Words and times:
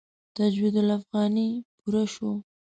تجوید 0.35 0.75
الافغاني 0.81 1.47
پوره 1.77 2.03
شو. 2.13 2.29